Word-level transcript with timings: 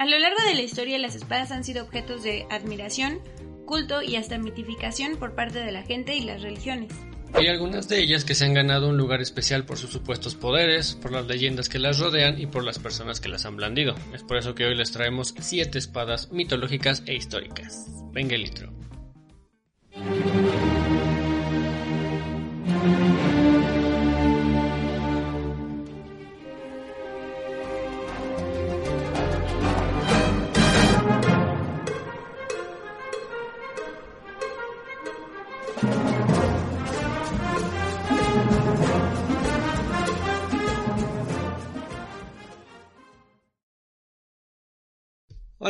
A 0.00 0.06
lo 0.06 0.18
largo 0.18 0.42
de 0.46 0.54
la 0.54 0.62
historia 0.62 0.96
las 0.96 1.14
espadas 1.14 1.50
han 1.50 1.62
sido 1.62 1.84
objetos 1.84 2.22
de 2.22 2.46
admiración, 2.48 3.18
culto 3.66 4.00
y 4.00 4.16
hasta 4.16 4.38
mitificación 4.38 5.18
por 5.18 5.34
parte 5.34 5.58
de 5.58 5.72
la 5.72 5.82
gente 5.82 6.16
y 6.16 6.22
las 6.22 6.40
religiones. 6.40 6.90
Hay 7.34 7.48
algunas 7.48 7.86
de 7.86 8.00
ellas 8.00 8.24
que 8.24 8.34
se 8.34 8.46
han 8.46 8.54
ganado 8.54 8.88
un 8.88 8.96
lugar 8.96 9.20
especial 9.20 9.66
por 9.66 9.76
sus 9.76 9.90
supuestos 9.90 10.34
poderes, 10.36 10.94
por 10.94 11.12
las 11.12 11.26
leyendas 11.26 11.68
que 11.68 11.78
las 11.78 11.98
rodean 11.98 12.40
y 12.40 12.46
por 12.46 12.64
las 12.64 12.78
personas 12.78 13.20
que 13.20 13.28
las 13.28 13.44
han 13.44 13.56
blandido. 13.56 13.94
Es 14.14 14.22
por 14.22 14.38
eso 14.38 14.54
que 14.54 14.64
hoy 14.64 14.74
les 14.74 14.90
traemos 14.90 15.34
siete 15.38 15.78
espadas 15.78 16.32
mitológicas 16.32 17.02
e 17.04 17.14
históricas. 17.14 17.86
Venga 18.10 18.36
el. 18.36 18.50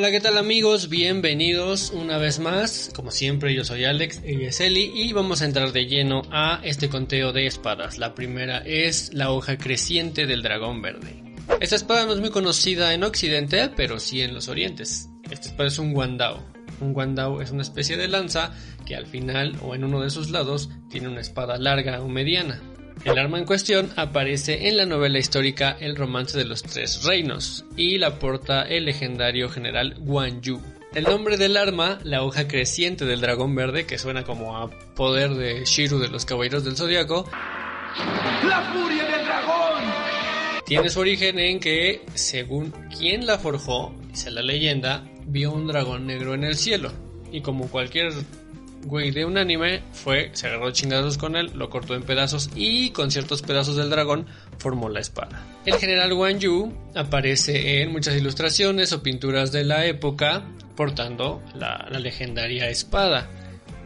Hola, 0.00 0.12
¿qué 0.12 0.20
tal 0.20 0.38
amigos? 0.38 0.88
Bienvenidos 0.88 1.90
una 1.90 2.16
vez 2.16 2.38
más. 2.38 2.90
Como 2.96 3.10
siempre, 3.10 3.52
yo 3.52 3.66
soy 3.66 3.84
Alex, 3.84 4.22
ella 4.24 4.48
es 4.48 4.58
Eli 4.62 4.90
y 4.94 5.12
vamos 5.12 5.42
a 5.42 5.44
entrar 5.44 5.72
de 5.72 5.84
lleno 5.84 6.22
a 6.30 6.58
este 6.64 6.88
conteo 6.88 7.34
de 7.34 7.46
espadas. 7.46 7.98
La 7.98 8.14
primera 8.14 8.62
es 8.64 9.12
la 9.12 9.30
hoja 9.30 9.58
creciente 9.58 10.26
del 10.26 10.40
dragón 10.40 10.80
verde. 10.80 11.22
Esta 11.60 11.76
espada 11.76 12.06
no 12.06 12.14
es 12.14 12.20
muy 12.20 12.30
conocida 12.30 12.94
en 12.94 13.04
Occidente, 13.04 13.68
pero 13.76 14.00
sí 14.00 14.22
en 14.22 14.32
los 14.32 14.48
Orientes. 14.48 15.10
Esta 15.30 15.50
espada 15.50 15.68
es 15.68 15.78
un 15.78 15.92
guandao. 15.92 16.42
Un 16.80 16.94
guandao 16.94 17.42
es 17.42 17.50
una 17.50 17.60
especie 17.60 17.98
de 17.98 18.08
lanza 18.08 18.54
que 18.86 18.96
al 18.96 19.06
final 19.06 19.54
o 19.60 19.74
en 19.74 19.84
uno 19.84 20.00
de 20.00 20.08
sus 20.08 20.30
lados 20.30 20.70
tiene 20.88 21.08
una 21.08 21.20
espada 21.20 21.58
larga 21.58 22.00
o 22.00 22.08
mediana. 22.08 22.58
El 23.04 23.18
arma 23.18 23.38
en 23.38 23.46
cuestión 23.46 23.90
aparece 23.96 24.68
en 24.68 24.76
la 24.76 24.84
novela 24.84 25.18
histórica 25.18 25.74
El 25.80 25.96
romance 25.96 26.36
de 26.36 26.44
los 26.44 26.62
tres 26.62 27.02
reinos 27.04 27.64
y 27.74 27.96
la 27.96 28.18
porta 28.18 28.62
el 28.62 28.84
legendario 28.84 29.48
general 29.48 29.94
Guan 30.00 30.42
Yu. 30.42 30.60
El 30.94 31.04
nombre 31.04 31.38
del 31.38 31.56
arma, 31.56 31.98
la 32.04 32.22
hoja 32.22 32.46
creciente 32.46 33.06
del 33.06 33.22
dragón 33.22 33.54
verde, 33.54 33.86
que 33.86 33.96
suena 33.96 34.24
como 34.24 34.58
a 34.58 34.68
poder 34.94 35.30
de 35.30 35.64
Shiru 35.64 35.98
de 35.98 36.08
los 36.08 36.26
caballeros 36.26 36.64
del 36.64 36.76
zodiaco. 36.76 37.30
¡La 38.46 38.70
furia 38.72 39.04
del 39.04 39.24
dragón! 39.24 39.84
Tiene 40.66 40.90
su 40.90 41.00
origen 41.00 41.38
en 41.38 41.58
que, 41.58 42.04
según 42.14 42.74
quien 42.96 43.24
la 43.24 43.38
forjó, 43.38 43.94
dice 44.08 44.30
la 44.30 44.42
leyenda, 44.42 45.04
vio 45.26 45.52
un 45.52 45.66
dragón 45.66 46.06
negro 46.06 46.34
en 46.34 46.44
el 46.44 46.56
cielo. 46.56 46.92
Y 47.32 47.40
como 47.40 47.68
cualquier 47.70 48.12
güey 48.84 49.10
de 49.10 49.24
un 49.24 49.38
anime 49.38 49.82
fue, 49.92 50.30
se 50.32 50.46
agarró 50.46 50.70
chingazos 50.70 51.18
con 51.18 51.36
él, 51.36 51.50
lo 51.54 51.70
cortó 51.70 51.94
en 51.94 52.02
pedazos 52.02 52.50
y 52.54 52.90
con 52.90 53.10
ciertos 53.10 53.42
pedazos 53.42 53.76
del 53.76 53.90
dragón 53.90 54.26
formó 54.58 54.88
la 54.88 55.00
espada. 55.00 55.46
El 55.66 55.76
general 55.76 56.12
Wang 56.12 56.38
Yu 56.38 56.72
aparece 56.94 57.82
en 57.82 57.92
muchas 57.92 58.16
ilustraciones 58.16 58.92
o 58.92 59.02
pinturas 59.02 59.52
de 59.52 59.64
la 59.64 59.86
época 59.86 60.44
portando 60.76 61.42
la, 61.54 61.88
legendaria 61.90 62.68
espada. 62.70 63.28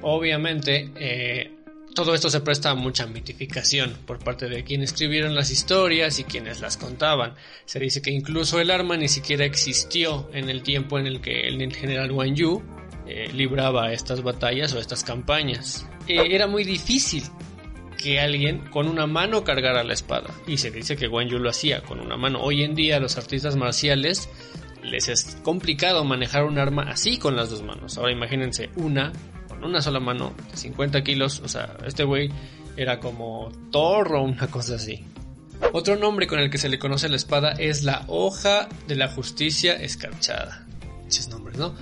Obviamente, 0.02 0.90
eh, 0.96 1.50
todo 1.94 2.14
esto 2.14 2.28
se 2.28 2.40
presta 2.40 2.70
a 2.70 2.74
mucha 2.74 3.06
mitificación 3.06 3.96
por 4.04 4.18
parte 4.18 4.48
de 4.48 4.64
quienes 4.64 4.90
escribieron 4.90 5.34
las 5.34 5.50
historias 5.50 6.18
y 6.18 6.24
quienes 6.24 6.60
las 6.60 6.76
contaban. 6.76 7.34
Se 7.66 7.78
dice 7.78 8.02
que 8.02 8.10
incluso 8.10 8.60
el 8.60 8.70
arma 8.70 8.96
ni 8.96 9.08
siquiera 9.08 9.44
existió 9.44 10.28
en 10.32 10.50
el 10.50 10.62
tiempo 10.62 10.98
en 10.98 11.06
el 11.06 11.20
que 11.20 11.46
el 11.46 11.72
general 11.72 12.10
Wang 12.10 12.34
Yu 12.34 12.62
eh, 13.06 13.30
libraba 13.32 13.92
estas 13.92 14.22
batallas 14.22 14.72
o 14.74 14.78
estas 14.78 15.04
campañas. 15.04 15.86
Eh, 16.08 16.28
era 16.30 16.46
muy 16.46 16.64
difícil 16.64 17.24
que 17.96 18.20
alguien 18.20 18.58
con 18.70 18.88
una 18.88 19.06
mano 19.06 19.44
cargara 19.44 19.84
la 19.84 19.94
espada. 19.94 20.34
Y 20.46 20.58
se 20.58 20.70
dice 20.70 20.96
que 20.96 21.06
Guan 21.06 21.28
Yu 21.28 21.38
lo 21.38 21.50
hacía 21.50 21.82
con 21.82 22.00
una 22.00 22.16
mano. 22.16 22.40
Hoy 22.42 22.62
en 22.62 22.74
día 22.74 22.96
a 22.96 23.00
los 23.00 23.16
artistas 23.16 23.56
marciales 23.56 24.28
les 24.82 25.08
es 25.08 25.38
complicado 25.42 26.04
manejar 26.04 26.44
un 26.44 26.58
arma 26.58 26.82
así 26.82 27.18
con 27.18 27.36
las 27.36 27.50
dos 27.50 27.62
manos. 27.62 27.96
Ahora 27.98 28.12
imagínense 28.12 28.70
una 28.76 29.12
con 29.48 29.64
una 29.64 29.80
sola 29.80 30.00
mano 30.00 30.34
de 30.50 30.56
50 30.56 31.02
kilos. 31.02 31.40
O 31.40 31.48
sea, 31.48 31.76
este 31.86 32.04
güey 32.04 32.30
era 32.76 33.00
como 33.00 33.50
torro 33.70 34.20
o 34.20 34.24
una 34.24 34.48
cosa 34.48 34.76
así. 34.76 35.04
Otro 35.72 35.96
nombre 35.96 36.26
con 36.26 36.38
el 36.38 36.50
que 36.50 36.58
se 36.58 36.68
le 36.68 36.78
conoce 36.78 37.08
la 37.08 37.16
espada 37.16 37.52
es 37.52 37.84
la 37.84 38.04
hoja 38.08 38.68
de 38.86 38.96
la 38.96 39.08
justicia 39.08 39.74
escarchada. 39.74 40.66
Esos 41.08 41.28
nombres, 41.28 41.58
¿no? 41.58 41.74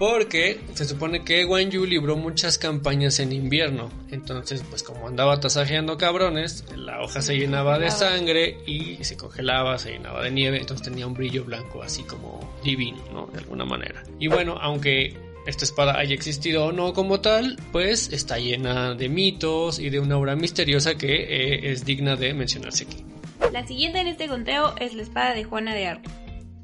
Porque 0.00 0.58
se 0.72 0.86
supone 0.86 1.24
que 1.24 1.44
Guan 1.44 1.70
Yu 1.70 1.84
libró 1.84 2.16
muchas 2.16 2.56
campañas 2.56 3.20
en 3.20 3.32
invierno. 3.32 3.90
Entonces, 4.10 4.64
pues 4.70 4.82
como 4.82 5.06
andaba 5.06 5.40
tasajeando 5.40 5.98
cabrones, 5.98 6.64
la 6.74 7.02
hoja 7.02 7.20
se 7.20 7.36
llenaba 7.36 7.78
de 7.78 7.90
sangre 7.90 8.56
y 8.64 9.04
se 9.04 9.18
congelaba, 9.18 9.76
se 9.76 9.90
llenaba 9.90 10.22
de 10.22 10.30
nieve. 10.30 10.58
Entonces 10.58 10.88
tenía 10.88 11.06
un 11.06 11.12
brillo 11.12 11.44
blanco 11.44 11.82
así 11.82 12.02
como 12.04 12.40
divino, 12.64 13.04
¿no? 13.12 13.26
De 13.26 13.40
alguna 13.40 13.66
manera. 13.66 14.02
Y 14.18 14.28
bueno, 14.28 14.56
aunque 14.58 15.18
esta 15.46 15.66
espada 15.66 15.98
haya 15.98 16.14
existido 16.14 16.64
o 16.64 16.72
no 16.72 16.94
como 16.94 17.20
tal, 17.20 17.58
pues 17.70 18.10
está 18.10 18.38
llena 18.38 18.94
de 18.94 19.10
mitos 19.10 19.78
y 19.78 19.90
de 19.90 20.00
una 20.00 20.16
obra 20.16 20.34
misteriosa 20.34 20.94
que 20.94 21.14
eh, 21.14 21.72
es 21.72 21.84
digna 21.84 22.16
de 22.16 22.32
mencionarse 22.32 22.84
aquí. 22.84 23.04
La 23.52 23.66
siguiente 23.66 24.00
en 24.00 24.06
este 24.06 24.28
conteo 24.28 24.74
es 24.80 24.94
la 24.94 25.02
espada 25.02 25.34
de 25.34 25.44
Juana 25.44 25.74
de 25.74 25.88
Arco. 25.88 26.10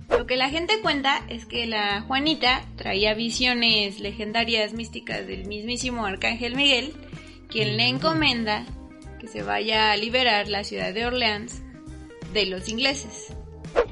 Lo 0.09 0.27
que 0.27 0.37
la 0.37 0.51
gente 0.51 0.81
cuenta 0.81 1.25
es 1.29 1.47
que 1.47 1.67
la 1.67 2.01
Juanita 2.03 2.65
traía 2.77 3.15
visiones 3.15 4.01
legendarias 4.01 4.73
místicas 4.73 5.27
del 5.27 5.47
mismísimo 5.47 6.07
Arcángel 6.07 6.55
Miguel, 6.55 6.95
quien 7.49 7.77
le 7.77 7.89
encomenda 7.89 8.65
que 9.21 9.29
se 9.29 9.43
vaya 9.43 9.91
a 9.91 9.97
liberar 9.97 10.49
la 10.49 10.65
ciudad 10.65 10.95
de 10.95 11.07
Orleans 11.07 11.63
de 12.33 12.47
los 12.47 12.69
ingleses. 12.69 13.35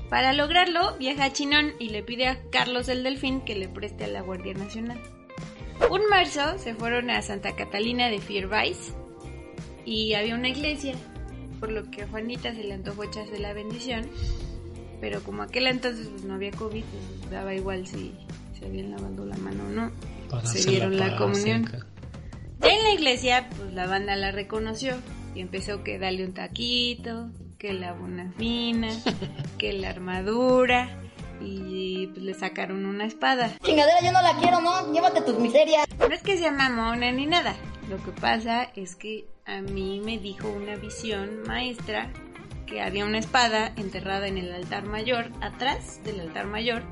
Para 0.09 0.33
lograrlo, 0.33 0.97
viaja 0.99 1.25
a 1.25 1.33
Chinón 1.33 1.73
y 1.79 1.89
le 1.89 2.03
pide 2.03 2.29
a 2.29 2.41
Carlos 2.51 2.89
el 2.89 3.03
Delfín 3.03 3.41
que 3.41 3.57
le 3.57 3.69
preste 3.69 4.05
a 4.05 4.09
la 4.09 4.21
Guardia 4.21 4.55
Nacional. 4.55 5.01
Un 5.91 6.07
marzo 6.09 6.59
se 6.59 6.75
fueron 6.75 7.11
a 7.11 7.23
Santa 7.23 7.57
Catalina 7.57 8.09
de 8.09 8.21
Fiervais 8.21 8.95
y 9.85 10.15
había 10.15 10.37
una 10.37 10.49
iglesia, 10.49 10.95
por 11.59 11.73
lo 11.73 11.91
que 11.91 12.07
Juanita 12.07 12.55
se 12.55 12.65
le 12.65 12.75
antojó 12.75 13.03
echarse 13.05 13.39
la 13.39 13.53
bendición 13.53 14.09
pero 15.05 15.23
como 15.23 15.43
aquel 15.43 15.67
entonces 15.67 16.09
pues, 16.09 16.25
no 16.25 16.33
había 16.33 16.51
COVID, 16.51 16.83
pues, 16.83 17.31
daba 17.31 17.55
igual 17.55 17.87
si 17.87 18.15
se 18.59 18.65
habían 18.65 18.91
lavado 18.91 19.27
la 19.27 19.37
mano 19.37 19.65
o 19.65 19.69
no. 19.69 19.93
se 20.47 20.67
dieron 20.67 20.99
la, 20.99 21.19
comunión. 21.19 21.71
Ya 22.63 22.73
en 22.73 22.83
la 22.83 22.91
iglesia, 22.95 23.51
pues 23.55 23.75
la 23.75 23.87
banda 23.87 24.17
la 24.17 24.31
reconoció 24.31 24.97
y 25.35 25.43
empezó 25.43 25.85
que 25.85 25.99
dale 25.99 26.25
un 26.25 26.33
taquito, 26.33 27.29
que 27.59 27.75
la 27.75 27.93
buena 27.93 28.33
fina, 28.39 28.89
que 29.59 29.75
la 29.75 29.91
armadura 29.91 30.89
y 31.39 32.07
pues 32.07 32.23
le 32.23 32.33
sacaron 32.33 32.87
una 32.87 33.05
espada. 33.05 33.53
Chingadera, 33.63 34.01
yo 34.03 34.11
no 34.11 34.23
la 34.23 34.39
quiero, 34.39 34.63
¿no? 34.63 34.91
Llévate 34.91 35.21
tus 35.21 35.39
miserias. 35.39 35.85
No 35.99 36.15
es 36.15 36.23
que 36.23 36.39
sea 36.39 36.51
mamona 36.51 37.13
ni 37.13 37.27
nada. 37.27 37.55
Lo 37.91 38.03
que 38.03 38.11
pasa 38.13 38.71
es 38.75 38.97
que 38.97 39.27
a 39.45 39.61
mí 39.61 40.01
me 40.03 40.17
dijo 40.17 40.49
una 40.49 40.77
visión 40.77 41.43
maestra 41.47 42.11
que 42.67 42.81
había 42.81 43.05
una 43.05 43.19
espada 43.19 43.73
enterrada 43.77 44.29
en 44.29 44.39
el 44.39 44.53
altar 44.53 44.85
mayor, 44.85 45.31
atrás 45.41 46.01
del 46.05 46.21
altar 46.21 46.47
mayor, 46.47 46.83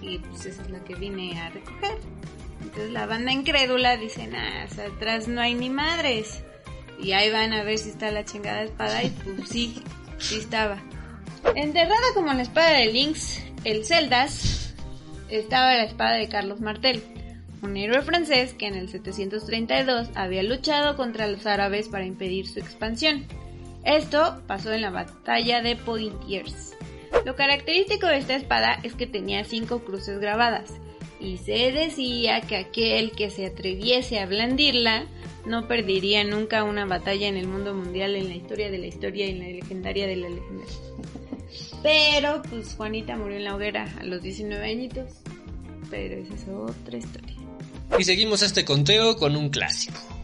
y 0.00 0.18
pues 0.18 0.46
esa 0.46 0.62
es 0.62 0.70
la 0.70 0.82
que 0.84 0.94
vine 0.94 1.40
a 1.40 1.50
recoger. 1.50 1.98
Entonces 2.62 2.90
la 2.90 3.06
banda 3.06 3.32
incrédula 3.32 3.96
dice, 3.96 4.26
nah, 4.26 4.64
atrás 4.64 5.28
no 5.28 5.40
hay 5.40 5.54
ni 5.54 5.70
madres. 5.70 6.42
Y 6.98 7.12
ahí 7.12 7.30
van 7.30 7.52
a 7.52 7.62
ver 7.62 7.78
si 7.78 7.90
está 7.90 8.10
la 8.10 8.24
chingada 8.24 8.62
espada 8.62 9.02
y 9.04 9.10
pues 9.10 9.48
sí, 9.48 9.82
sí 10.18 10.36
estaba. 10.36 10.82
Enterrada 11.54 12.14
como 12.14 12.32
la 12.32 12.42
espada 12.42 12.78
de 12.78 12.86
Lynx, 12.86 13.42
el 13.64 13.84
Celdas, 13.84 14.74
estaba 15.28 15.74
la 15.74 15.84
espada 15.84 16.14
de 16.14 16.28
Carlos 16.28 16.60
Martel, 16.60 17.02
un 17.62 17.76
héroe 17.76 18.02
francés 18.02 18.54
que 18.54 18.66
en 18.66 18.74
el 18.74 18.88
732 18.88 20.08
había 20.14 20.42
luchado 20.42 20.96
contra 20.96 21.26
los 21.26 21.46
árabes 21.46 21.88
para 21.88 22.06
impedir 22.06 22.46
su 22.46 22.58
expansión. 22.58 23.26
Esto 23.86 24.42
pasó 24.48 24.72
en 24.72 24.82
la 24.82 24.90
batalla 24.90 25.62
de 25.62 25.76
Poitiers. 25.76 26.74
Lo 27.24 27.36
característico 27.36 28.06
de 28.08 28.18
esta 28.18 28.34
espada 28.34 28.80
es 28.82 28.94
que 28.94 29.06
tenía 29.06 29.44
cinco 29.44 29.84
cruces 29.84 30.18
grabadas, 30.18 30.72
y 31.20 31.38
se 31.38 31.72
decía 31.72 32.40
que 32.40 32.56
aquel 32.56 33.12
que 33.12 33.30
se 33.30 33.46
atreviese 33.46 34.18
a 34.18 34.26
blandirla 34.26 35.06
no 35.46 35.68
perdería 35.68 36.24
nunca 36.24 36.64
una 36.64 36.84
batalla 36.84 37.28
en 37.28 37.36
el 37.36 37.46
mundo 37.46 37.74
mundial, 37.74 38.16
en 38.16 38.28
la 38.28 38.34
historia 38.34 38.70
de 38.70 38.78
la 38.78 38.86
historia 38.86 39.26
y 39.26 39.30
en 39.30 39.38
la 39.38 39.46
legendaria 39.46 40.06
de 40.06 40.16
la 40.16 40.28
legendaria. 40.28 40.74
Pero 41.82 42.42
pues 42.50 42.74
Juanita 42.74 43.16
murió 43.16 43.36
en 43.36 43.44
la 43.44 43.54
hoguera 43.54 43.94
a 44.00 44.04
los 44.04 44.20
19 44.20 44.68
añitos, 44.68 45.12
pero 45.90 46.16
esa 46.16 46.34
es 46.34 46.48
otra 46.48 46.98
historia. 46.98 47.36
Y 47.96 48.02
seguimos 48.02 48.42
este 48.42 48.64
conteo 48.64 49.16
con 49.16 49.36
un 49.36 49.48
clásico. 49.48 50.15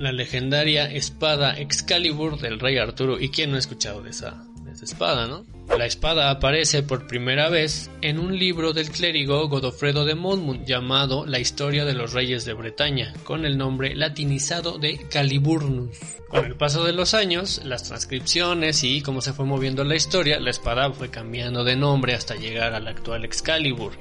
La 0.00 0.12
legendaria 0.12 0.90
espada 0.90 1.58
Excalibur 1.58 2.40
del 2.40 2.58
rey 2.58 2.78
Arturo. 2.78 3.20
¿Y 3.20 3.28
quién 3.28 3.50
no 3.50 3.56
ha 3.56 3.58
escuchado 3.58 4.00
de 4.00 4.08
esa, 4.08 4.46
espada, 4.84 5.26
no? 5.26 5.46
La 5.76 5.86
espada 5.86 6.30
aparece 6.30 6.82
por 6.82 7.06
primera 7.06 7.48
vez 7.48 7.90
en 8.02 8.18
un 8.18 8.38
libro 8.38 8.72
del 8.72 8.90
clérigo 8.90 9.48
Godofredo 9.48 10.04
de 10.04 10.14
Monmouth 10.14 10.64
llamado 10.66 11.24
La 11.26 11.38
historia 11.38 11.84
de 11.84 11.94
los 11.94 12.12
reyes 12.12 12.44
de 12.44 12.54
Bretaña, 12.54 13.14
con 13.24 13.44
el 13.44 13.56
nombre 13.56 13.94
latinizado 13.94 14.78
de 14.78 14.98
Caliburnus. 15.08 15.96
Con 16.28 16.44
el 16.44 16.56
paso 16.56 16.84
de 16.84 16.92
los 16.92 17.14
años, 17.14 17.60
las 17.64 17.84
transcripciones 17.84 18.84
y 18.84 19.00
cómo 19.00 19.20
se 19.20 19.32
fue 19.32 19.46
moviendo 19.46 19.84
la 19.84 19.96
historia, 19.96 20.40
la 20.40 20.50
espada 20.50 20.90
fue 20.92 21.10
cambiando 21.10 21.64
de 21.64 21.76
nombre 21.76 22.14
hasta 22.14 22.36
llegar 22.36 22.74
al 22.74 22.88
actual 22.88 23.24
Excalibur. 23.24 23.92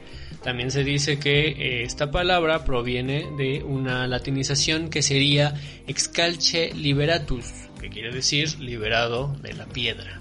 También 0.43 0.71
se 0.71 0.83
dice 0.83 1.19
que 1.19 1.49
eh, 1.49 1.83
esta 1.83 2.11
palabra 2.11 2.63
proviene 2.63 3.27
de 3.37 3.63
una 3.63 4.07
latinización 4.07 4.89
que 4.89 5.01
sería 5.01 5.53
excalche 5.87 6.73
liberatus, 6.73 7.45
que 7.79 7.89
quiere 7.89 8.11
decir 8.11 8.59
liberado 8.59 9.35
de 9.41 9.53
la 9.53 9.65
piedra. 9.65 10.19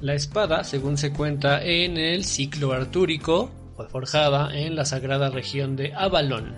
La 0.00 0.14
espada, 0.14 0.64
según 0.64 0.96
se 0.98 1.12
cuenta 1.12 1.62
en 1.62 1.96
el 1.96 2.24
ciclo 2.24 2.72
artúrico, 2.72 3.50
fue 3.76 3.88
forjada 3.88 4.56
en 4.56 4.76
la 4.76 4.84
sagrada 4.84 5.30
región 5.30 5.76
de 5.76 5.92
Avalon. 5.94 6.54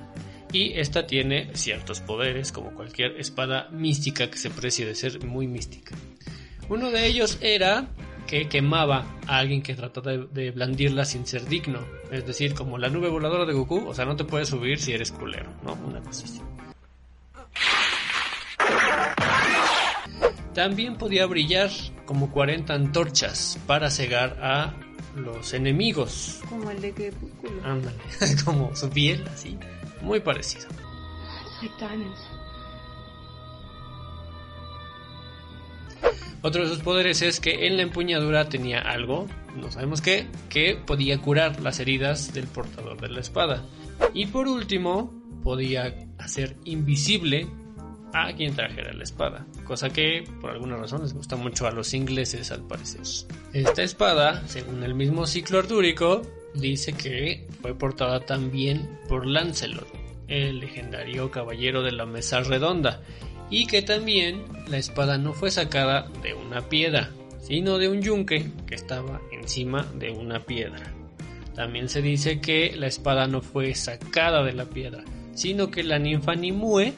Y 0.52 0.74
esta 0.74 1.06
tiene 1.06 1.50
ciertos 1.54 2.00
poderes, 2.00 2.52
como 2.52 2.74
cualquier 2.74 3.18
espada 3.20 3.68
mística 3.70 4.30
que 4.30 4.38
se 4.38 4.50
precie 4.50 4.86
de 4.86 4.94
ser 4.94 5.24
muy 5.24 5.46
mística. 5.46 5.94
Uno 6.68 6.90
de 6.90 7.06
ellos 7.06 7.38
era 7.40 7.88
que 8.26 8.48
quemaba 8.48 9.06
a 9.26 9.38
alguien 9.38 9.62
que 9.62 9.74
trataba 9.74 10.12
de, 10.12 10.26
de, 10.26 10.50
blandirla 10.50 11.04
sin 11.04 11.26
ser 11.26 11.46
digno. 11.46 11.80
Es 12.10 12.26
decir, 12.26 12.54
como 12.54 12.78
la 12.78 12.88
nube 12.88 13.08
voladora 13.08 13.44
de 13.44 13.52
Goku, 13.52 13.86
o 13.86 13.94
sea, 13.94 14.04
no 14.04 14.16
te 14.16 14.24
puedes 14.24 14.48
subir 14.48 14.78
si 14.80 14.92
eres 14.92 15.12
culero, 15.12 15.50
¿no? 15.62 15.74
Una 15.74 16.00
cosa 16.00 16.24
así. 16.24 16.40
También 20.54 20.96
podía 20.96 21.26
brillar 21.26 21.70
como 22.06 22.30
40 22.30 22.72
antorchas 22.72 23.58
para 23.66 23.90
cegar 23.90 24.38
a 24.40 24.74
los 25.16 25.52
enemigos. 25.52 26.40
Como 26.48 26.70
el 26.70 26.80
de 26.80 26.92
Crepúsculo. 26.92 27.64
Ándale, 27.64 27.98
como 28.44 28.74
su 28.74 28.88
piel, 28.90 29.24
así. 29.28 29.58
Muy 30.02 30.20
parecido. 30.20 30.66
Otro 36.42 36.62
de 36.62 36.68
sus 36.68 36.78
poderes 36.80 37.22
es 37.22 37.40
que 37.40 37.66
en 37.66 37.76
la 37.76 37.82
empuñadura 37.82 38.48
tenía 38.48 38.80
algo, 38.80 39.26
no 39.56 39.70
sabemos 39.70 40.00
qué, 40.00 40.28
que 40.48 40.76
podía 40.76 41.18
curar 41.18 41.60
las 41.60 41.80
heridas 41.80 42.32
del 42.32 42.46
portador 42.46 43.00
de 43.00 43.08
la 43.08 43.20
espada. 43.20 43.64
Y 44.14 44.26
por 44.26 44.46
último, 44.46 45.12
podía 45.42 45.94
hacer 46.18 46.56
invisible 46.64 47.48
a 48.12 48.32
quien 48.32 48.54
trajera 48.54 48.92
la 48.92 49.02
espada, 49.02 49.46
cosa 49.64 49.90
que 49.90 50.24
por 50.40 50.50
alguna 50.50 50.76
razón 50.76 51.02
les 51.02 51.12
gusta 51.12 51.36
mucho 51.36 51.66
a 51.66 51.72
los 51.72 51.92
ingleses 51.94 52.50
al 52.50 52.66
parecer. 52.66 53.02
Esta 53.52 53.82
espada, 53.82 54.46
según 54.46 54.82
el 54.82 54.94
mismo 54.94 55.26
ciclo 55.26 55.58
artúrico, 55.58 56.22
dice 56.54 56.92
que 56.92 57.46
fue 57.60 57.74
portada 57.74 58.20
también 58.20 58.98
por 59.08 59.26
Lancelot, 59.26 59.86
el 60.28 60.60
legendario 60.60 61.30
caballero 61.30 61.82
de 61.82 61.92
la 61.92 62.06
mesa 62.06 62.40
redonda, 62.40 63.02
y 63.50 63.66
que 63.66 63.82
también 63.82 64.44
la 64.68 64.78
espada 64.78 65.18
no 65.18 65.32
fue 65.32 65.50
sacada 65.50 66.08
de 66.22 66.34
una 66.34 66.68
piedra, 66.68 67.10
sino 67.40 67.78
de 67.78 67.88
un 67.88 68.02
yunque 68.02 68.50
que 68.66 68.74
estaba 68.74 69.20
encima 69.30 69.86
de 69.94 70.10
una 70.10 70.44
piedra. 70.44 70.92
También 71.54 71.88
se 71.88 72.02
dice 72.02 72.40
que 72.40 72.74
la 72.76 72.86
espada 72.86 73.26
no 73.28 73.40
fue 73.40 73.74
sacada 73.74 74.42
de 74.42 74.52
la 74.52 74.64
piedra, 74.64 75.04
sino 75.32 75.70
que 75.70 75.84
la 75.84 75.98
ninfa 75.98 76.34
Nimue 76.34 76.92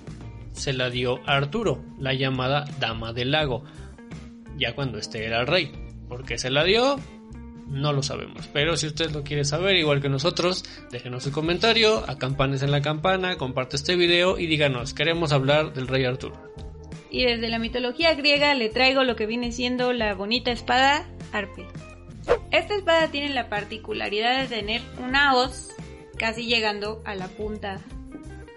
se 0.58 0.72
la 0.72 0.90
dio 0.90 1.20
a 1.26 1.36
Arturo, 1.36 1.82
la 1.98 2.14
llamada 2.14 2.64
Dama 2.78 3.12
del 3.12 3.30
Lago, 3.30 3.64
ya 4.56 4.74
cuando 4.74 4.98
este 4.98 5.24
era 5.24 5.40
el 5.40 5.46
rey. 5.46 5.72
¿Por 6.08 6.24
qué 6.24 6.38
se 6.38 6.50
la 6.50 6.64
dio? 6.64 6.98
No 7.66 7.92
lo 7.92 8.02
sabemos, 8.02 8.48
pero 8.52 8.76
si 8.76 8.86
usted 8.86 9.10
lo 9.10 9.22
quiere 9.22 9.44
saber, 9.44 9.76
igual 9.76 10.00
que 10.00 10.08
nosotros, 10.08 10.64
déjenos 10.90 11.22
su 11.22 11.32
comentario, 11.32 12.02
acampanes 12.08 12.62
en 12.62 12.70
la 12.70 12.80
campana, 12.80 13.36
comparte 13.36 13.76
este 13.76 13.94
video 13.94 14.38
y 14.38 14.46
díganos, 14.46 14.94
queremos 14.94 15.32
hablar 15.32 15.74
del 15.74 15.86
rey 15.86 16.04
Arturo. 16.04 16.34
Y 17.10 17.24
desde 17.24 17.48
la 17.48 17.58
mitología 17.58 18.14
griega 18.14 18.54
le 18.54 18.70
traigo 18.70 19.04
lo 19.04 19.16
que 19.16 19.26
viene 19.26 19.52
siendo 19.52 19.92
la 19.92 20.14
bonita 20.14 20.50
espada 20.50 21.06
Arpe. 21.32 21.66
Esta 22.50 22.74
espada 22.74 23.08
tiene 23.08 23.30
la 23.30 23.48
particularidad 23.48 24.42
de 24.42 24.48
tener 24.48 24.82
una 24.98 25.34
hoz 25.34 25.74
casi 26.16 26.46
llegando 26.46 27.02
a 27.04 27.14
la 27.14 27.28
punta 27.28 27.80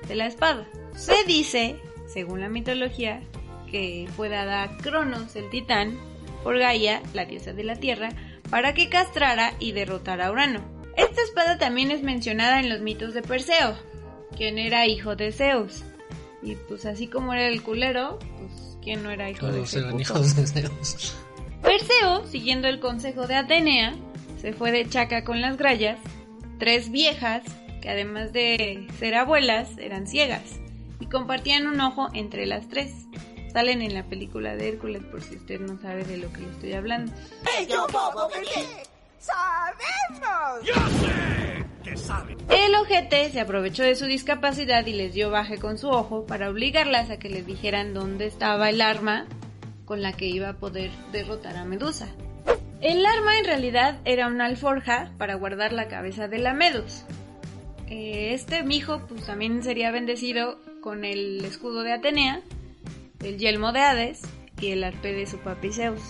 de 0.08 0.16
la 0.16 0.26
espada. 0.26 0.68
Se 0.96 1.24
dice, 1.26 1.78
según 2.14 2.42
la 2.42 2.50
mitología, 2.50 3.22
que 3.70 4.08
fue 4.16 4.30
dada 4.30 4.64
a 4.64 4.78
Cronos, 4.78 5.36
el 5.36 5.50
titán, 5.50 5.98
por 6.44 6.58
Gaia, 6.58 7.02
la 7.14 7.26
diosa 7.26 7.54
de 7.54 7.64
la 7.64 7.76
tierra, 7.76 8.10
para 8.50 8.74
que 8.74 8.90
castrara 8.90 9.54
y 9.60 9.72
derrotara 9.72 10.28
a 10.28 10.32
Urano. 10.32 10.62
Esta 10.98 11.22
espada 11.22 11.58
también 11.58 11.92
es 11.92 12.04
mencionada 12.04 12.60
en 12.60 12.70
los 12.70 12.82
mitos 12.82 13.14
de 13.14 13.22
Perseo, 13.22 13.76
quien 14.36 14.58
era 14.58 14.88
hijo 14.88 15.16
de 15.16 15.32
Zeus. 15.32 15.84
Y 16.44 16.56
pues 16.56 16.86
así 16.86 17.08
como 17.08 17.34
era 17.34 17.48
el 17.48 17.62
culero, 17.62 18.20
pues 18.20 18.78
quién 18.82 19.04
no 19.04 19.12
era 19.12 19.30
hijo 19.30 19.48
de 19.48 19.66
Zeus. 19.66 19.76
eran 19.76 20.00
hijos 20.00 20.36
de 20.36 20.48
Zeus. 20.48 21.16
Perseo, 21.62 22.26
siguiendo 22.28 22.68
el 22.68 22.80
consejo 22.80 23.28
de 23.28 23.36
Atenea, 23.36 23.96
se 24.42 24.54
fue 24.54 24.72
de 24.72 24.90
chaca 24.90 25.24
con 25.24 25.40
las 25.40 25.58
grayas, 25.58 26.00
tres 26.58 26.92
viejas, 26.92 27.44
que 27.82 27.90
además 27.90 28.34
de 28.34 28.88
ser 29.00 29.16
abuelas, 29.16 29.78
eran 29.78 30.08
ciegas, 30.08 30.61
compartían 31.12 31.68
un 31.68 31.80
ojo 31.82 32.10
entre 32.14 32.46
las 32.46 32.68
tres. 32.68 33.06
Salen 33.54 33.82
en 33.82 33.94
la 33.94 34.06
película 34.06 34.56
de 34.56 34.70
Hércules 34.70 35.04
por 35.04 35.22
si 35.22 35.36
usted 35.36 35.60
no 35.60 35.80
sabe 35.82 36.06
de 36.06 36.18
lo 36.18 36.32
que 36.32 36.40
le 36.40 36.50
estoy 36.50 36.74
hablando. 36.74 37.12
El 42.50 42.76
ojete 42.76 43.30
se 43.30 43.40
aprovechó 43.42 43.84
de 43.84 43.96
su 43.96 44.06
discapacidad 44.06 44.86
y 44.86 44.94
les 44.94 45.14
dio 45.14 45.30
baje 45.30 45.58
con 45.58 45.78
su 45.78 45.90
ojo 45.90 46.26
para 46.26 46.50
obligarlas 46.50 47.10
a 47.10 47.18
que 47.18 47.30
les 47.30 47.46
dijeran 47.46 47.94
dónde 47.94 48.26
estaba 48.26 48.70
el 48.70 48.82
arma 48.82 49.26
con 49.86 50.02
la 50.02 50.14
que 50.14 50.28
iba 50.28 50.50
a 50.50 50.54
poder 50.54 50.90
derrotar 51.12 51.58
a 51.58 51.66
Medusa. 51.66 52.08
El 52.80 53.06
arma 53.06 53.38
en 53.38 53.46
realidad 53.46 54.00
era 54.06 54.28
una 54.28 54.46
alforja 54.46 55.12
para 55.18 55.36
guardar 55.36 55.74
la 55.74 55.88
cabeza 55.88 56.28
de 56.28 56.40
la 56.40 56.54
Medus. 56.54 57.04
Eh, 57.88 58.34
Este 58.34 58.64
mijo 58.64 59.06
pues 59.08 59.26
también 59.26 59.62
sería 59.62 59.92
bendecido 59.92 60.58
con 60.82 61.06
el 61.06 61.46
escudo 61.46 61.84
de 61.84 61.94
Atenea, 61.94 62.42
el 63.24 63.38
yelmo 63.38 63.72
de 63.72 63.82
Hades 63.82 64.22
y 64.60 64.72
el 64.72 64.84
arpe 64.84 65.14
de 65.14 65.28
su 65.28 65.38
papi 65.38 65.72
Zeus. 65.72 66.02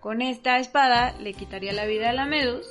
Con 0.00 0.22
esta 0.22 0.58
espada 0.58 1.16
le 1.20 1.32
quitaría 1.32 1.72
la 1.72 1.86
vida 1.86 2.10
a 2.10 2.12
la 2.12 2.26
Medus 2.26 2.66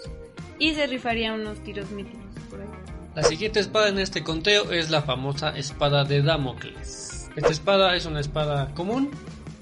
y 0.60 0.74
se 0.76 0.88
rifaría 0.88 1.34
unos 1.34 1.62
tiros 1.64 1.90
míticos 1.92 2.22
por 2.50 2.62
ahí. 2.62 2.68
La 3.16 3.24
siguiente 3.24 3.60
espada 3.60 3.90
en 3.90 4.00
este 4.00 4.24
conteo 4.24 4.72
es 4.72 4.90
la 4.90 5.02
famosa 5.02 5.50
espada 5.58 6.04
de 6.04 6.22
Damocles. 6.22 7.30
Esta 7.36 7.50
espada 7.50 7.96
es 7.96 8.06
una 8.06 8.20
espada 8.20 8.74
común, 8.74 9.10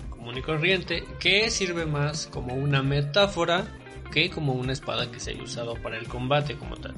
común 0.10 0.38
y 0.38 0.42
corriente, 0.42 1.04
que 1.20 1.50
sirve 1.50 1.86
más 1.86 2.28
como 2.28 2.56
una 2.56 2.84
metáfora 2.84 3.68
que 4.12 4.30
como 4.30 4.54
una 4.54 4.74
espada 4.74 5.12
que 5.12 5.20
se 5.20 5.32
haya 5.32 5.44
usado 5.44 5.76
para 5.76 5.98
el 5.98 6.08
combate 6.08 6.58
como 6.58 6.76
tal. 6.78 6.96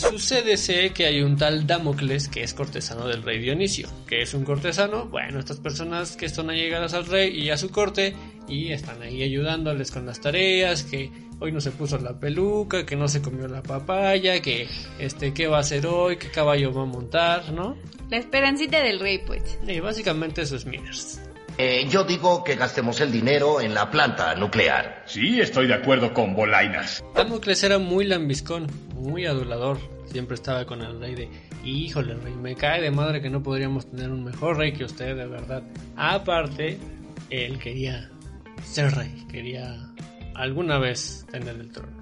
Sucede 0.00 0.94
que 0.94 1.04
hay 1.04 1.20
un 1.20 1.36
tal 1.36 1.66
Damocles 1.66 2.28
que 2.28 2.42
es 2.42 2.54
cortesano 2.54 3.06
del 3.06 3.22
rey 3.22 3.38
Dionisio. 3.38 3.86
que 4.06 4.22
es 4.22 4.32
un 4.32 4.44
cortesano? 4.44 5.04
Bueno, 5.06 5.38
estas 5.38 5.58
personas 5.58 6.16
que 6.16 6.24
están 6.24 6.48
allegadas 6.48 6.94
al 6.94 7.04
rey 7.04 7.38
y 7.38 7.50
a 7.50 7.58
su 7.58 7.70
corte 7.70 8.14
y 8.48 8.72
están 8.72 9.02
ahí 9.02 9.22
ayudándoles 9.22 9.90
con 9.90 10.06
las 10.06 10.20
tareas, 10.20 10.84
que 10.84 11.10
hoy 11.38 11.52
no 11.52 11.60
se 11.60 11.70
puso 11.70 11.98
la 11.98 12.18
peluca, 12.18 12.86
que 12.86 12.96
no 12.96 13.08
se 13.08 13.20
comió 13.20 13.46
la 13.46 13.62
papaya, 13.62 14.40
que 14.40 14.68
este 14.98 15.34
qué 15.34 15.46
va 15.46 15.58
a 15.58 15.60
hacer 15.60 15.86
hoy, 15.86 16.16
qué 16.16 16.30
caballo 16.30 16.72
va 16.72 16.82
a 16.82 16.86
montar, 16.86 17.52
¿no? 17.52 17.76
La 18.08 18.16
esperancita 18.16 18.82
del 18.82 19.00
rey, 19.00 19.20
pues. 19.26 19.58
Y 19.66 19.80
básicamente 19.80 20.42
eso 20.42 20.56
es 20.56 20.64
Minners. 20.64 21.20
Eh, 21.58 21.86
yo 21.90 22.04
digo 22.04 22.42
que 22.44 22.56
gastemos 22.56 23.00
el 23.00 23.12
dinero 23.12 23.60
en 23.60 23.74
la 23.74 23.90
planta 23.90 24.34
nuclear. 24.34 25.02
Sí, 25.06 25.40
estoy 25.40 25.66
de 25.66 25.74
acuerdo 25.74 26.14
con 26.14 26.34
Bolainas. 26.34 27.02
Damocles 27.14 27.62
era 27.62 27.78
muy 27.78 28.04
lambiscón, 28.06 28.66
muy 28.94 29.26
adulador. 29.26 29.78
Siempre 30.06 30.34
estaba 30.34 30.64
con 30.64 30.82
el 30.82 30.98
rey 31.00 31.14
de, 31.14 31.28
híjole, 31.64 32.14
rey, 32.14 32.34
me 32.34 32.56
cae 32.56 32.80
de 32.80 32.90
madre 32.90 33.20
que 33.20 33.30
no 33.30 33.42
podríamos 33.42 33.88
tener 33.90 34.10
un 34.10 34.24
mejor 34.24 34.56
rey 34.56 34.72
que 34.72 34.84
usted, 34.84 35.16
de 35.16 35.26
verdad. 35.26 35.62
Aparte, 35.96 36.78
él 37.30 37.58
quería 37.58 38.10
ser 38.64 38.92
rey, 38.94 39.26
quería 39.30 39.76
alguna 40.34 40.78
vez 40.78 41.26
tener 41.30 41.56
el 41.56 41.70
trono. 41.70 42.00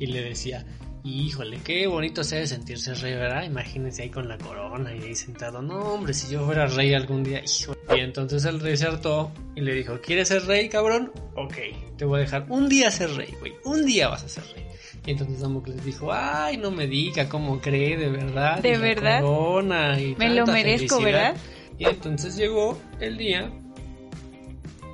Y 0.00 0.06
le 0.06 0.22
decía, 0.22 0.64
híjole, 1.08 1.58
qué 1.64 1.86
bonito 1.86 2.22
sea 2.24 2.40
de 2.40 2.46
sentirse 2.46 2.94
rey, 2.94 3.14
¿verdad? 3.14 3.44
Imagínense 3.44 4.02
ahí 4.02 4.10
con 4.10 4.28
la 4.28 4.38
corona 4.38 4.94
y 4.94 5.02
ahí 5.02 5.14
sentado. 5.14 5.62
No, 5.62 5.78
hombre, 5.94 6.12
si 6.14 6.32
yo 6.32 6.44
fuera 6.44 6.66
rey 6.66 6.94
algún 6.94 7.22
día, 7.24 7.42
hijo. 7.44 7.76
Y 7.96 8.00
entonces 8.00 8.44
el 8.44 8.60
rey 8.60 8.76
se 8.76 8.86
hartó 8.86 9.30
y 9.54 9.60
le 9.60 9.74
dijo, 9.74 10.00
¿quieres 10.00 10.28
ser 10.28 10.44
rey, 10.46 10.68
cabrón? 10.68 11.12
Ok, 11.36 11.54
te 11.96 12.04
voy 12.04 12.18
a 12.18 12.22
dejar 12.22 12.46
un 12.48 12.68
día 12.68 12.90
ser 12.90 13.10
rey, 13.14 13.34
güey. 13.40 13.52
Un 13.64 13.84
día 13.86 14.08
vas 14.08 14.24
a 14.24 14.28
ser 14.28 14.44
rey. 14.54 14.64
Y 15.06 15.12
entonces 15.12 15.40
Damocles 15.40 15.82
dijo, 15.84 16.12
ay, 16.12 16.58
no 16.58 16.70
me 16.70 16.86
diga, 16.86 17.28
¿cómo 17.28 17.60
cree? 17.60 17.96
De 17.96 18.10
verdad. 18.10 18.60
¿De 18.60 18.70
Y 18.70 18.72
la 18.72 18.78
verdad? 18.78 19.22
corona 19.22 19.98
y 20.00 20.14
Me 20.16 20.28
lo 20.34 20.46
merezco, 20.46 20.96
felicidad. 20.98 21.32
¿verdad? 21.32 21.36
Y 21.78 21.84
entonces 21.84 22.36
llegó 22.36 22.78
el 23.00 23.16
día, 23.16 23.50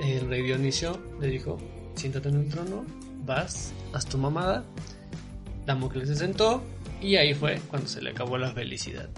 el 0.01 0.29
rey 0.29 0.43
Dionisio 0.43 1.01
le 1.21 1.29
dijo, 1.29 1.59
siéntate 1.95 2.29
en 2.29 2.41
el 2.41 2.49
trono, 2.49 2.85
vas, 3.25 3.73
haz 3.93 4.07
tu 4.07 4.19
mamada. 4.19 4.65
Damocles 5.67 6.09
se 6.09 6.17
sentó 6.17 6.63
y 7.01 7.17
ahí 7.17 7.35
fue 7.35 7.61
cuando 7.69 7.89
se 7.89 8.03
le 8.03 8.11
acabó 8.11 8.39
la 8.39 8.53
felicidad. 8.53 9.09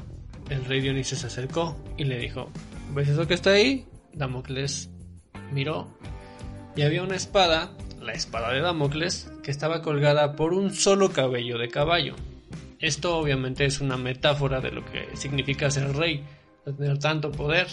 El 0.48 0.64
rey 0.64 0.80
Dionisio 0.80 1.16
se 1.16 1.26
acercó 1.26 1.76
y 1.96 2.04
le 2.04 2.18
dijo, 2.18 2.50
¿ves 2.94 3.08
eso 3.08 3.26
que 3.26 3.34
está 3.34 3.50
ahí? 3.50 3.86
Damocles 4.12 4.90
miró 5.52 5.88
y 6.76 6.82
había 6.82 7.02
una 7.02 7.16
espada, 7.16 7.72
la 8.00 8.12
espada 8.12 8.52
de 8.52 8.60
Damocles, 8.60 9.30
que 9.42 9.50
estaba 9.50 9.82
colgada 9.82 10.36
por 10.36 10.52
un 10.52 10.74
solo 10.74 11.10
cabello 11.10 11.58
de 11.58 11.68
caballo. 11.68 12.14
Esto 12.78 13.16
obviamente 13.16 13.64
es 13.64 13.80
una 13.80 13.96
metáfora 13.96 14.60
de 14.60 14.70
lo 14.70 14.84
que 14.84 15.08
significa 15.16 15.70
ser 15.70 15.96
rey, 15.96 16.22
tener 16.64 16.98
tanto 16.98 17.32
poder. 17.32 17.66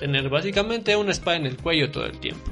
Tener 0.00 0.28
básicamente 0.28 0.96
una 0.96 1.12
espada 1.12 1.36
en 1.36 1.46
el 1.46 1.56
cuello 1.56 1.90
todo 1.90 2.06
el 2.06 2.18
tiempo. 2.18 2.50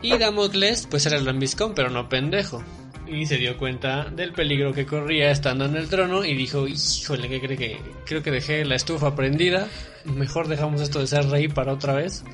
Y 0.00 0.16
Damocles, 0.16 0.86
pues 0.86 1.04
era 1.06 1.16
el 1.16 1.24
lambiscón, 1.24 1.74
pero 1.74 1.90
no 1.90 2.08
pendejo. 2.08 2.62
Y 3.06 3.26
se 3.26 3.36
dio 3.36 3.58
cuenta 3.58 4.04
del 4.04 4.32
peligro 4.32 4.72
que 4.72 4.86
corría 4.86 5.30
estando 5.30 5.66
en 5.66 5.76
el 5.76 5.88
trono 5.88 6.24
y 6.24 6.34
dijo, 6.34 6.66
híjole, 6.66 7.28
¿qué 7.28 7.40
cree 7.40 7.56
que? 7.56 7.80
Creo 8.06 8.22
que 8.22 8.30
dejé 8.30 8.64
la 8.64 8.76
estufa 8.76 9.14
prendida, 9.14 9.68
mejor 10.04 10.48
dejamos 10.48 10.80
esto 10.80 11.00
de 11.00 11.06
ser 11.06 11.28
rey 11.28 11.48
para 11.48 11.72
otra 11.72 11.92
vez. 11.92 12.24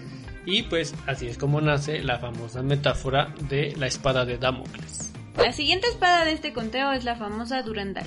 Y 0.47 0.63
pues 0.63 0.95
así 1.07 1.27
es 1.27 1.39
como 1.39 1.61
nace 1.61 2.03
la 2.03 2.19
famosa 2.19 2.63
metáfora 2.63 3.35
de 3.49 3.75
la 3.77 3.87
espada 3.87 4.25
de 4.25 4.39
Damocles. 4.39 5.13
La 5.37 5.53
siguiente 5.53 5.89
espada 5.89 6.25
de 6.25 6.33
este 6.33 6.53
conteo 6.53 6.93
es 6.93 7.05
la 7.05 7.17
famosa 7.17 7.63
Durandal. 7.63 8.07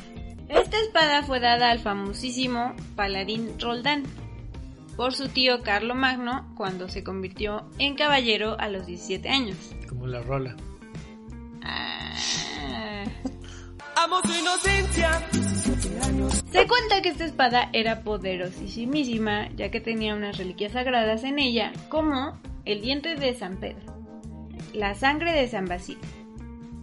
Esta 0.49 0.79
espada 0.79 1.23
fue 1.23 1.39
dada 1.39 1.71
al 1.71 1.79
famosísimo 1.79 2.75
paladín 2.95 3.59
Roldán 3.59 4.03
por 4.95 5.13
su 5.13 5.27
tío 5.27 5.61
Carlo 5.63 5.95
Magno 5.95 6.53
cuando 6.55 6.89
se 6.89 7.03
convirtió 7.03 7.69
en 7.79 7.95
caballero 7.95 8.59
a 8.59 8.69
los 8.69 8.85
17 8.85 9.29
años. 9.29 9.57
Como 9.89 10.07
la 10.07 10.21
rola. 10.21 10.55
Amo 13.95 14.21
su 14.23 14.33
inocencia. 14.33 15.21
Se 16.51 16.67
cuenta 16.67 17.01
que 17.01 17.09
esta 17.09 17.25
espada 17.25 17.69
era 17.73 18.03
poderosísima, 18.03 19.49
ya 19.55 19.71
que 19.71 19.81
tenía 19.81 20.13
unas 20.13 20.37
reliquias 20.37 20.73
sagradas 20.73 21.23
en 21.23 21.39
ella, 21.39 21.71
como 21.89 22.39
el 22.65 22.81
diente 22.81 23.15
de 23.15 23.33
San 23.33 23.57
Pedro, 23.57 23.93
la 24.73 24.95
sangre 24.95 25.33
de 25.33 25.47
San 25.47 25.65
Basilio, 25.65 26.01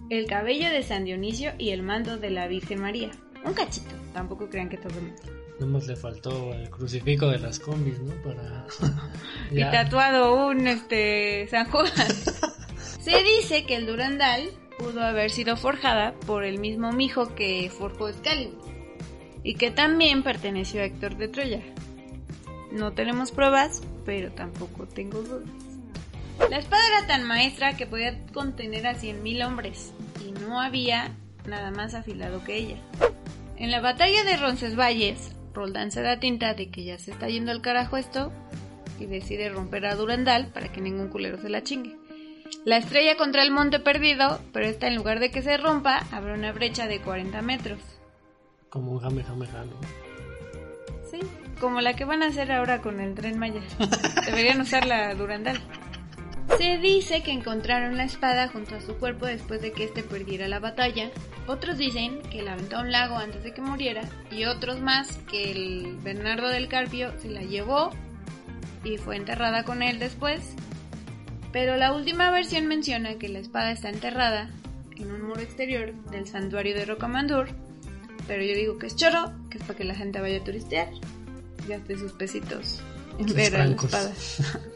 el 0.09 0.27
cabello 0.27 0.71
de 0.71 0.83
San 0.83 1.05
Dionisio 1.05 1.53
y 1.59 1.71
el 1.71 1.83
manto 1.83 2.17
de 2.17 2.31
la 2.31 2.49
Virgen 2.49 2.81
María. 2.81 3.11
Un 3.45 3.55
cachito, 3.55 3.95
tampoco 4.13 4.49
crean 4.49 4.69
que 4.69 4.77
todo 4.77 4.95
mundo. 5.01 5.23
Nomás 5.61 5.87
le 5.87 5.97
faltó 5.97 6.55
el 6.55 6.71
crucifijo 6.71 7.29
de 7.29 7.39
las 7.39 7.59
combis, 7.59 8.01
¿no? 8.01 8.15
Para... 8.23 8.67
Y 9.51 9.63
tatuado 9.63 10.47
un 10.47 10.67
este 10.67 11.47
San 11.49 11.67
Juan. 11.71 11.87
Se 13.01 13.23
dice 13.23 13.65
que 13.67 13.77
el 13.77 13.87
Durandal 13.87 14.51
pudo 14.81 15.03
haber 15.03 15.31
sido 15.31 15.59
forjada 15.59 16.15
por 16.27 16.43
el 16.43 16.59
mismo 16.59 16.91
mijo 16.91 17.35
que 17.35 17.71
forjó 17.71 18.09
Excalibur 18.09 18.65
y 19.43 19.55
que 19.55 19.71
también 19.71 20.23
perteneció 20.23 20.81
a 20.81 20.85
Héctor 20.85 21.17
de 21.17 21.29
Troya. 21.29 21.63
No 22.73 22.93
tenemos 22.93 23.31
pruebas, 23.31 23.83
pero 24.07 24.33
tampoco 24.33 24.87
tengo 24.87 25.21
dudas. 25.21 25.51
La 26.49 26.59
espada 26.59 26.83
era 26.97 27.07
tan 27.07 27.25
maestra 27.25 27.77
que 27.77 27.87
podía 27.87 28.25
contener 28.33 28.87
a 28.87 28.95
100.000 28.95 29.47
hombres 29.47 29.93
y 30.27 30.33
no 30.33 30.61
había 30.61 31.15
nada 31.47 31.71
más 31.71 31.95
afilado 31.95 32.43
que 32.43 32.57
ella. 32.57 32.77
En 33.57 33.71
la 33.71 33.81
batalla 33.83 34.25
de 34.25 34.39
Roncesvalles, 34.39 35.33
Roldán 35.53 35.91
se 35.91 36.01
da 36.01 36.21
tinta 36.21 36.55
de 36.55 36.71
que 36.71 36.85
ya 36.85 36.99
se 36.99 37.11
está 37.11 37.29
yendo 37.29 37.51
al 37.51 37.61
carajo 37.61 37.99
esto 37.99 38.33
y 38.99 39.05
decide 39.05 39.51
romper 39.51 39.85
a 39.85 39.95
Durandal 39.95 40.47
para 40.47 40.73
que 40.73 40.81
ningún 40.81 41.09
culero 41.09 41.39
se 41.39 41.51
la 41.51 41.63
chingue. 41.63 42.00
La 42.65 42.77
estrella 42.77 43.17
contra 43.17 43.43
el 43.43 43.51
monte 43.51 43.81
perdido, 43.81 44.39
pero 44.53 44.67
esta 44.67 44.87
en 44.87 44.95
lugar 44.95 45.19
de 45.19 45.31
que 45.31 45.41
se 45.41 45.57
rompa, 45.57 46.05
abre 46.13 46.35
una 46.35 46.53
brecha 46.53 46.87
de 46.87 47.01
40 47.01 47.41
metros. 47.41 47.81
Como 48.69 48.93
un 48.93 49.01
jame 49.01 49.25
jame 49.25 49.47
jame. 49.47 49.73
Sí, 51.11 51.21
como 51.59 51.81
la 51.81 51.97
que 51.97 52.05
van 52.05 52.23
a 52.23 52.27
hacer 52.27 52.53
ahora 52.53 52.83
con 52.83 53.01
el 53.01 53.15
tren 53.15 53.39
Maya. 53.39 53.63
Deberían 54.27 54.61
usar 54.61 54.85
la 54.85 55.15
Durandal. 55.15 55.59
Se 56.59 56.77
dice 56.77 57.23
que 57.23 57.31
encontraron 57.31 57.97
la 57.97 58.05
espada 58.05 58.49
junto 58.49 58.75
a 58.75 58.81
su 58.83 58.97
cuerpo 58.97 59.25
después 59.25 59.63
de 59.63 59.73
que 59.73 59.85
éste 59.85 60.03
perdiera 60.03 60.47
la 60.47 60.59
batalla. 60.59 61.11
Otros 61.47 61.79
dicen 61.79 62.21
que 62.31 62.43
la 62.43 62.53
aventó 62.53 62.77
a 62.77 62.81
un 62.83 62.93
lago 62.93 63.17
antes 63.17 63.43
de 63.43 63.55
que 63.55 63.63
muriera. 63.63 64.03
Y 64.31 64.45
otros 64.45 64.81
más 64.81 65.17
que 65.31 65.51
el 65.51 65.97
Bernardo 66.03 66.49
del 66.49 66.69
Carpio 66.69 67.19
se 67.19 67.31
la 67.31 67.43
llevó 67.43 67.91
y 68.85 68.99
fue 68.99 69.17
enterrada 69.17 69.65
con 69.65 69.83
él 69.83 69.99
después. 69.99 70.55
Pero 71.53 71.77
la 71.77 71.93
última 71.93 72.31
versión 72.31 72.67
menciona 72.67 73.15
que 73.19 73.29
la 73.29 73.41
espada 73.41 73.73
está 73.73 73.89
enterrada 73.89 74.51
en 74.97 75.11
un 75.11 75.23
muro 75.23 75.41
exterior 75.41 75.93
del 76.11 76.27
santuario 76.27 76.75
de 76.75 76.85
Rocamandur. 76.85 77.49
Pero 78.29 78.43
yo 78.45 78.55
digo 78.55 78.79
que 78.79 78.87
es 78.87 78.97
choro, 78.97 79.33
que 79.51 79.59
es 79.59 79.65
para 79.65 79.77
que 79.79 79.85
la 79.85 79.95
gente 79.95 80.21
vaya 80.21 80.39
a 80.39 80.45
turistear. 80.45 80.89
Gaste 81.69 81.99
sus 81.99 82.13
pesitos 82.13 82.81
en 83.19 83.27
Sus 83.29 83.37
ver 83.37 83.55
a 83.57 83.59
la 83.59 83.65
francos. 83.65 83.85
espada. 83.93 84.13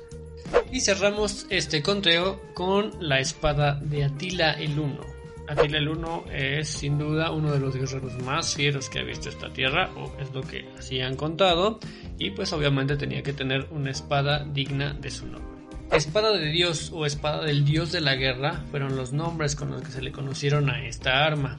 Y 0.70 0.80
cerramos 0.80 1.46
este 1.50 1.82
conteo 1.82 2.40
con 2.54 2.92
la 3.00 3.18
espada 3.18 3.74
de 3.80 4.04
Atila 4.04 4.52
el 4.52 4.78
Uno. 4.78 5.00
Atila 5.48 5.78
el 5.78 5.88
Uno 5.88 6.24
es 6.32 6.68
sin 6.68 6.98
duda 6.98 7.30
uno 7.32 7.50
de 7.50 7.58
los 7.60 7.74
guerreros 7.74 8.20
más 8.22 8.54
fieros 8.54 8.88
que 8.88 9.00
ha 9.00 9.02
visto 9.04 9.28
esta 9.28 9.52
tierra, 9.52 9.90
o 9.96 10.12
es 10.20 10.32
lo 10.32 10.42
que 10.42 10.68
así 10.78 11.00
han 11.00 11.16
contado, 11.16 11.80
y 12.18 12.30
pues 12.30 12.52
obviamente 12.52 12.96
tenía 12.96 13.22
que 13.22 13.32
tener 13.32 13.66
una 13.70 13.90
espada 13.90 14.44
digna 14.44 14.92
de 14.92 15.10
su 15.10 15.26
nombre. 15.26 15.53
Espada 15.92 16.32
de 16.32 16.50
Dios 16.50 16.90
o 16.92 17.06
espada 17.06 17.44
del 17.44 17.64
Dios 17.64 17.92
de 17.92 18.00
la 18.00 18.16
guerra 18.16 18.64
fueron 18.70 18.96
los 18.96 19.12
nombres 19.12 19.54
con 19.54 19.70
los 19.70 19.82
que 19.82 19.92
se 19.92 20.02
le 20.02 20.12
conocieron 20.12 20.70
a 20.70 20.84
esta 20.86 21.24
arma. 21.24 21.58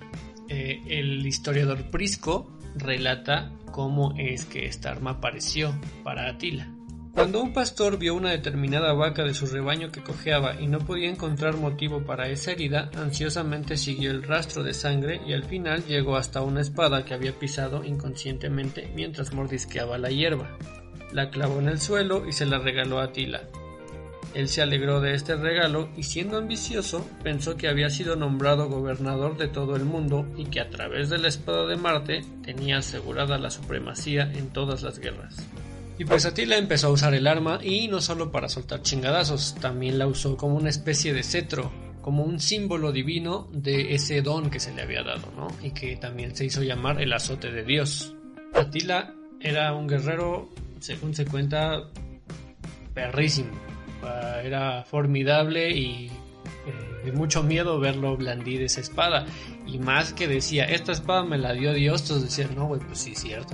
Eh, 0.50 0.82
el 0.88 1.26
historiador 1.26 1.90
Prisco 1.90 2.52
relata 2.76 3.52
cómo 3.72 4.14
es 4.18 4.46
que 4.46 4.66
esta 4.66 4.92
arma 4.92 5.12
apareció 5.12 5.74
para 6.04 6.30
Atila. 6.30 6.76
Cuando 7.16 7.42
un 7.42 7.54
pastor 7.54 7.98
vio 7.98 8.14
una 8.14 8.32
determinada 8.32 8.92
vaca 8.92 9.24
de 9.24 9.34
su 9.34 9.46
rebaño 9.46 9.90
que 9.90 10.04
cojeaba 10.04 10.60
y 10.60 10.68
no 10.68 10.80
podía 10.80 11.10
encontrar 11.10 11.56
motivo 11.56 12.04
para 12.04 12.28
esa 12.28 12.52
herida, 12.52 12.92
ansiosamente 12.94 13.78
siguió 13.78 14.12
el 14.12 14.24
rastro 14.24 14.64
de 14.64 14.74
sangre 14.74 15.22
y 15.26 15.32
al 15.32 15.46
final 15.46 15.86
llegó 15.86 16.18
hasta 16.18 16.42
una 16.42 16.60
espada 16.60 17.06
que 17.06 17.14
había 17.14 17.32
pisado 17.32 17.86
inconscientemente 17.86 18.92
mientras 18.94 19.34
mordisqueaba 19.34 19.98
la 19.98 20.10
hierba. 20.10 20.58
La 21.14 21.30
clavó 21.30 21.60
en 21.60 21.70
el 21.70 21.80
suelo 21.80 22.28
y 22.28 22.34
se 22.34 22.46
la 22.46 22.60
regaló 22.60 23.00
a 23.00 23.06
Atila. 23.06 23.48
Él 24.36 24.50
se 24.50 24.62
alegró 24.62 25.00
de 25.00 25.16
este 25.16 25.38
regalo 25.38 25.90
y 25.96 26.04
siendo 26.04 26.38
ambicioso 26.38 27.10
pensó 27.24 27.56
que 27.56 27.70
había 27.70 27.90
sido 27.90 28.18
nombrado 28.18 28.68
gobernador 28.68 29.38
de 29.38 29.48
todo 29.48 29.78
el 29.78 29.86
mundo 29.86 30.28
y 30.36 30.46
que 30.46 30.60
a 30.60 30.70
través 30.70 31.10
de 31.10 31.18
la 31.18 31.30
espada 31.30 31.66
de 31.66 31.78
Marte 31.78 32.22
tenía 32.44 32.80
asegurada 32.80 33.38
la 33.38 33.50
supremacía 33.50 34.30
en 34.34 34.50
todas 34.50 34.84
las 34.84 35.00
guerras. 35.00 35.38
Y 35.98 36.04
pues 36.04 36.26
Atila 36.26 36.58
empezó 36.58 36.88
a 36.88 36.92
usar 36.92 37.14
el 37.14 37.28
arma 37.28 37.60
y 37.64 37.88
no 37.88 38.02
solo 38.02 38.30
para 38.30 38.50
soltar 38.50 38.82
chingadazos, 38.82 39.56
también 39.56 39.98
la 39.98 40.08
usó 40.08 40.36
como 40.36 40.56
una 40.56 40.70
especie 40.70 41.14
de 41.14 41.24
cetro, 41.24 41.72
como 42.02 42.24
un 42.24 42.42
símbolo 42.42 42.92
divino 42.92 43.48
de 43.54 43.96
ese 43.96 44.22
don 44.22 44.50
que 44.50 44.60
se 44.60 44.74
le 44.74 44.82
había 44.82 45.04
dado, 45.04 45.32
¿no? 45.38 45.48
Y 45.64 45.72
que 45.72 45.96
también 45.96 46.36
se 46.36 46.44
hizo 46.44 46.62
llamar 46.62 47.02
el 47.02 47.14
azote 47.14 47.54
de 47.54 47.64
Dios. 47.64 48.14
Atila 48.54 49.16
era 49.40 49.74
un 49.74 49.88
guerrero, 49.88 50.50
según 50.82 51.16
se 51.16 51.26
cuenta, 51.26 51.90
perrísimo. 52.94 53.52
Era 54.44 54.84
formidable 54.84 55.72
y 55.72 56.08
eh, 56.08 57.06
de 57.06 57.12
mucho 57.12 57.44
miedo 57.44 57.80
verlo 57.80 58.18
blandir 58.18 58.62
esa 58.62 58.82
espada. 58.82 59.26
Y 59.66 59.80
más 59.80 60.14
que 60.14 60.28
decía, 60.28 60.66
esta 60.66 60.92
espada 60.92 61.24
me 61.24 61.38
la 61.38 61.54
dio 61.54 61.74
Dios, 61.74 62.04
todos 62.04 62.24
decían, 62.24 62.56
no, 62.56 62.68
pues 62.68 63.00
sí, 63.00 63.16
cierto. 63.16 63.54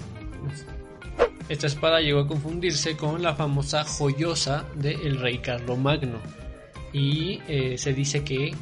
Esta 1.49 1.67
espada 1.67 1.99
llegó 1.99 2.21
a 2.21 2.27
confundirse 2.27 2.95
con 2.95 3.21
la 3.21 3.35
famosa 3.35 3.83
joyosa 3.83 4.65
del 4.75 5.19
rey 5.19 5.39
Carlomagno. 5.39 6.19
Y 6.93 7.41
eh, 7.47 7.77
se 7.77 7.93
dice 7.93 8.23
que 8.23 8.53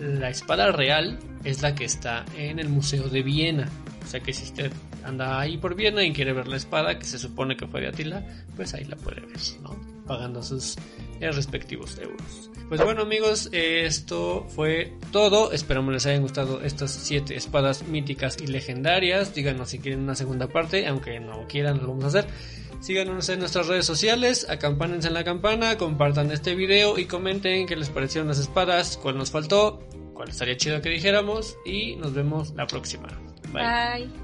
la 0.00 0.30
espada 0.30 0.72
real 0.72 1.18
es 1.44 1.62
la 1.62 1.74
que 1.74 1.84
está 1.84 2.24
en 2.36 2.58
el 2.58 2.68
Museo 2.68 3.08
de 3.08 3.22
Viena. 3.22 3.68
O 4.04 4.06
sea 4.06 4.20
que 4.20 4.32
si 4.32 4.44
usted 4.44 4.72
anda 5.04 5.38
ahí 5.40 5.56
por 5.56 5.74
Viena 5.74 6.02
y 6.04 6.12
quiere 6.12 6.32
ver 6.32 6.48
la 6.48 6.56
espada 6.56 6.98
que 6.98 7.04
se 7.04 7.18
supone 7.18 7.56
que 7.56 7.66
fue 7.66 7.80
de 7.80 7.88
Atila, 7.88 8.24
pues 8.56 8.74
ahí 8.74 8.84
la 8.84 8.96
puede 8.96 9.20
ver, 9.20 9.38
¿no? 9.62 9.76
Pagando 10.06 10.42
sus 10.42 10.76
en 11.20 11.32
respectivos 11.32 11.98
euros. 11.98 12.50
Pues 12.68 12.82
bueno 12.82 13.02
amigos, 13.02 13.50
esto 13.52 14.46
fue 14.48 14.94
todo. 15.10 15.52
Esperamos 15.52 15.92
les 15.92 16.06
hayan 16.06 16.22
gustado 16.22 16.62
estas 16.62 16.90
7 16.90 17.36
espadas 17.36 17.86
míticas 17.86 18.38
y 18.40 18.46
legendarias. 18.46 19.34
Díganos 19.34 19.70
si 19.70 19.78
quieren 19.78 20.00
una 20.00 20.14
segunda 20.14 20.48
parte, 20.48 20.86
aunque 20.86 21.20
no 21.20 21.46
quieran, 21.48 21.78
lo 21.82 21.88
vamos 21.88 22.04
a 22.04 22.06
hacer. 22.08 22.26
Síganos 22.80 23.28
en 23.28 23.40
nuestras 23.40 23.68
redes 23.68 23.86
sociales, 23.86 24.46
acampánense 24.48 25.08
en 25.08 25.14
la 25.14 25.22
campana, 25.22 25.78
compartan 25.78 26.32
este 26.32 26.54
video 26.54 26.98
y 26.98 27.04
comenten 27.04 27.66
qué 27.66 27.76
les 27.76 27.90
parecieron 27.90 28.28
las 28.28 28.38
espadas, 28.38 28.96
cuál 28.96 29.18
nos 29.18 29.30
faltó, 29.30 29.86
cuál 30.14 30.30
estaría 30.30 30.56
chido 30.56 30.80
que 30.80 30.88
dijéramos 30.88 31.56
y 31.64 31.94
nos 31.96 32.12
vemos 32.12 32.54
la 32.56 32.66
próxima. 32.66 33.08
Bye. 33.52 34.06
Bye. 34.06 34.21